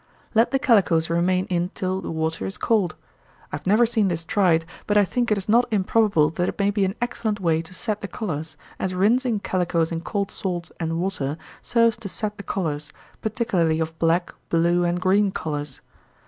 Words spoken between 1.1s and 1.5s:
remain